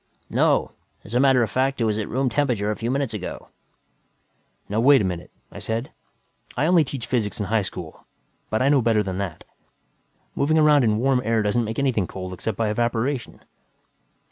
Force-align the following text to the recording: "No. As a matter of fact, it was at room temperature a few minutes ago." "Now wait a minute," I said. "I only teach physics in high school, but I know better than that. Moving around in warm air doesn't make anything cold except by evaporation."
"No. 0.31 0.71
As 1.03 1.13
a 1.13 1.19
matter 1.19 1.43
of 1.43 1.51
fact, 1.51 1.79
it 1.79 1.83
was 1.83 1.99
at 1.99 2.09
room 2.09 2.27
temperature 2.27 2.71
a 2.71 2.75
few 2.75 2.89
minutes 2.89 3.13
ago." 3.13 3.49
"Now 4.67 4.79
wait 4.79 4.99
a 4.99 5.03
minute," 5.05 5.29
I 5.51 5.59
said. 5.59 5.91
"I 6.57 6.65
only 6.65 6.83
teach 6.83 7.05
physics 7.05 7.39
in 7.39 7.45
high 7.45 7.61
school, 7.61 8.07
but 8.49 8.63
I 8.63 8.69
know 8.69 8.81
better 8.81 9.03
than 9.03 9.19
that. 9.19 9.43
Moving 10.33 10.57
around 10.57 10.83
in 10.83 10.97
warm 10.97 11.21
air 11.23 11.43
doesn't 11.43 11.65
make 11.65 11.77
anything 11.77 12.07
cold 12.07 12.33
except 12.33 12.57
by 12.57 12.69
evaporation." 12.71 13.41